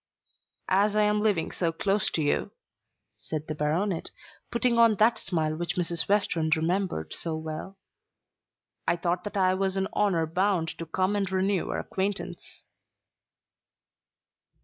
"As 0.73 0.95
I 0.95 1.03
am 1.03 1.21
living 1.21 1.51
so 1.51 1.71
close 1.71 2.09
to 2.13 2.23
you," 2.23 2.49
said 3.19 3.45
the 3.45 3.53
baronet, 3.53 4.09
putting 4.49 4.79
on 4.79 4.95
that 4.95 5.19
smile 5.19 5.55
which 5.55 5.75
Mrs. 5.75 6.09
Western 6.09 6.49
remembered 6.55 7.13
so 7.13 7.35
well, 7.37 7.77
"I 8.87 8.95
thought 8.95 9.23
that 9.25 9.37
I 9.37 9.53
was 9.53 9.77
in 9.77 9.85
honour 9.93 10.25
bound 10.25 10.69
to 10.79 10.87
come 10.87 11.15
and 11.15 11.31
renew 11.31 11.69
our 11.69 11.77
acquaintance." 11.77 12.65